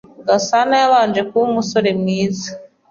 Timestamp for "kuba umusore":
1.29-1.89